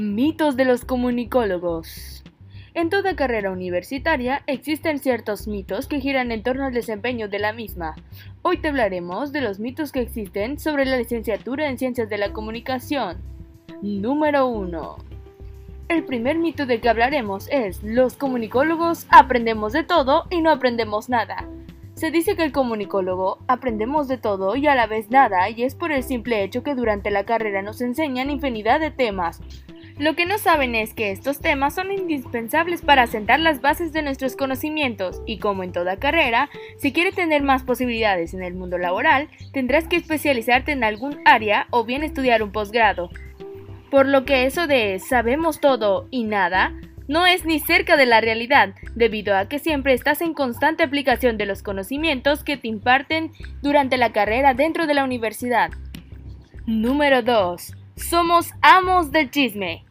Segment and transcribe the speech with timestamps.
[0.00, 2.22] Mitos de los comunicólogos.
[2.72, 7.52] En toda carrera universitaria existen ciertos mitos que giran en torno al desempeño de la
[7.52, 7.96] misma.
[8.42, 12.32] Hoy te hablaremos de los mitos que existen sobre la licenciatura en Ciencias de la
[12.32, 13.16] Comunicación.
[13.82, 14.98] Número 1.
[15.88, 21.08] El primer mito de que hablaremos es, los comunicólogos aprendemos de todo y no aprendemos
[21.08, 21.48] nada.
[21.98, 25.74] Se dice que el comunicólogo aprendemos de todo y a la vez nada, y es
[25.74, 29.40] por el simple hecho que durante la carrera nos enseñan infinidad de temas,
[29.98, 34.02] lo que no saben es que estos temas son indispensables para sentar las bases de
[34.02, 38.78] nuestros conocimientos y como en toda carrera, si quieres tener más posibilidades en el mundo
[38.78, 43.10] laboral, tendrás que especializarte en algún área o bien estudiar un posgrado.
[43.90, 46.74] Por lo que eso de sabemos todo y nada
[47.08, 51.38] no es ni cerca de la realidad, debido a que siempre estás en constante aplicación
[51.38, 55.70] de los conocimientos que te imparten durante la carrera dentro de la universidad.
[56.66, 57.72] Número 2.
[57.96, 59.84] Somos amos del chisme.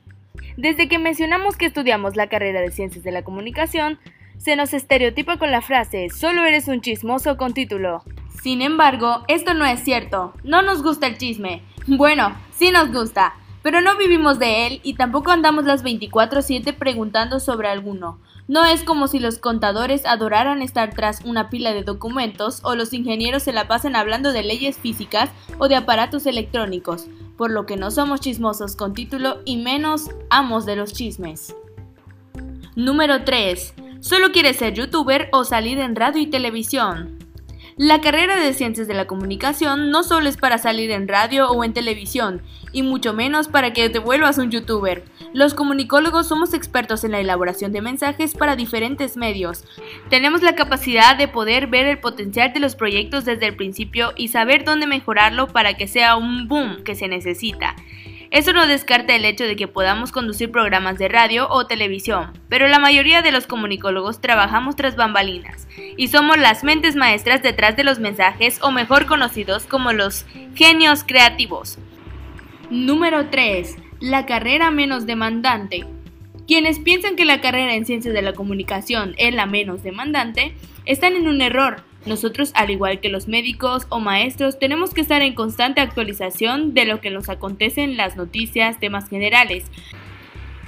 [0.55, 3.99] Desde que mencionamos que estudiamos la carrera de Ciencias de la Comunicación,
[4.37, 8.03] se nos estereotipa con la frase solo eres un chismoso con título.
[8.43, 10.33] Sin embargo, esto no es cierto.
[10.43, 11.63] No nos gusta el chisme.
[11.87, 13.33] Bueno, sí nos gusta,
[13.67, 18.17] pero no vivimos de él y tampoco andamos las 24/7 preguntando sobre alguno.
[18.47, 22.93] No es como si los contadores adoraran estar tras una pila de documentos o los
[22.93, 27.75] ingenieros se la pasen hablando de leyes físicas o de aparatos electrónicos, por lo que
[27.75, 31.53] no somos chismosos con título y menos amos de los chismes.
[32.77, 33.73] Número 3.
[33.99, 37.16] ¿Solo quieres ser youtuber o salir en radio y televisión?
[37.79, 41.63] La carrera de Ciencias de la Comunicación no solo es para salir en radio o
[41.63, 45.03] en televisión, y mucho menos para que te vuelvas un youtuber.
[45.31, 49.63] Los comunicólogos somos expertos en la elaboración de mensajes para diferentes medios.
[50.09, 54.29] Tenemos la capacidad de poder ver el potencial de los proyectos desde el principio y
[54.29, 57.75] saber dónde mejorarlo para que sea un boom que se necesita.
[58.29, 62.67] Eso no descarta el hecho de que podamos conducir programas de radio o televisión, pero
[62.67, 67.83] la mayoría de los comunicólogos trabajamos tras bambalinas y somos las mentes maestras detrás de
[67.83, 70.25] los mensajes o mejor conocidos como los
[70.55, 71.77] genios creativos.
[72.69, 73.77] Número 3.
[74.01, 75.85] La carrera menos demandante.
[76.47, 80.53] Quienes piensan que la carrera en ciencias de la comunicación es la menos demandante,
[80.85, 85.21] están en un error, nosotros, al igual que los médicos o maestros, tenemos que estar
[85.21, 89.65] en constante actualización de lo que nos acontece en las noticias, temas generales.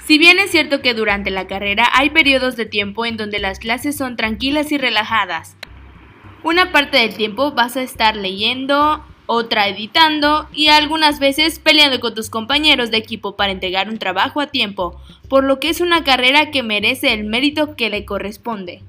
[0.06, 3.60] Si bien es cierto que durante la carrera hay periodos de tiempo en donde las
[3.60, 5.56] clases son tranquilas y relajadas,
[6.44, 12.16] una parte del tiempo vas a estar leyendo, otra editando y algunas veces peleando con
[12.16, 16.04] tus compañeros de equipo para entregar un trabajo a tiempo, por lo que es una
[16.04, 18.82] carrera que merece el mérito que le corresponde.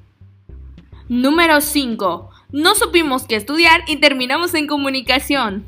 [1.10, 2.30] Número 5.
[2.52, 5.64] No supimos qué estudiar y terminamos en comunicación.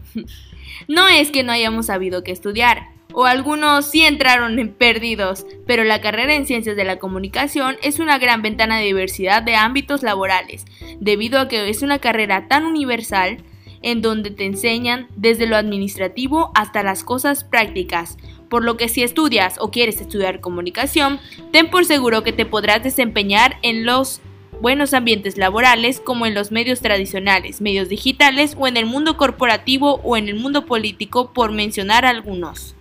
[0.88, 5.84] no es que no hayamos sabido qué estudiar, o algunos sí entraron en perdidos, pero
[5.84, 10.02] la carrera en ciencias de la comunicación es una gran ventana de diversidad de ámbitos
[10.02, 10.64] laborales,
[10.98, 13.38] debido a que es una carrera tan universal
[13.82, 18.16] en donde te enseñan desde lo administrativo hasta las cosas prácticas,
[18.48, 21.20] por lo que si estudias o quieres estudiar comunicación,
[21.52, 24.20] ten por seguro que te podrás desempeñar en los
[24.62, 30.00] buenos ambientes laborales como en los medios tradicionales, medios digitales o en el mundo corporativo
[30.04, 32.76] o en el mundo político, por mencionar algunos.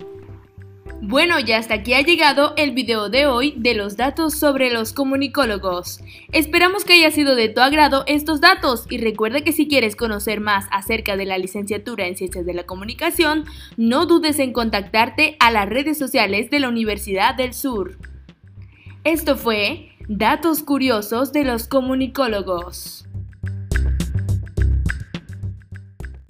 [1.01, 4.93] Bueno, ya hasta aquí ha llegado el video de hoy de los datos sobre los
[4.93, 5.99] comunicólogos.
[6.31, 10.39] Esperamos que haya sido de tu agrado estos datos y recuerda que si quieres conocer
[10.39, 13.45] más acerca de la licenciatura en Ciencias de la Comunicación,
[13.77, 17.97] no dudes en contactarte a las redes sociales de la Universidad del Sur.
[19.03, 23.05] Esto fue Datos curiosos de los comunicólogos.